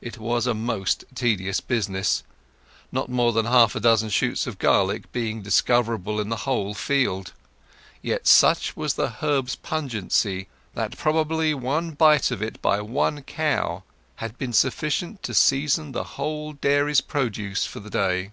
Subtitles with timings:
[0.00, 2.22] It was a most tedious business,
[2.90, 7.34] not more than half a dozen shoots of garlic being discoverable in the whole field;
[8.00, 13.82] yet such was the herb's pungency that probably one bite of it by one cow
[14.16, 18.30] had been sufficient to season the whole dairy's produce for the day.